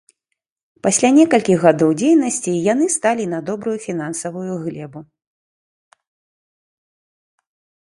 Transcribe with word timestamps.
Пасля 0.85 1.09
некалькіх 1.17 1.57
гадоў 1.67 1.91
дзейнасці 1.99 2.55
яны 2.73 2.85
сталі 2.95 3.25
на 3.35 3.39
добрую 3.51 3.75
фінансавую 3.85 4.57
глебу. 4.65 5.05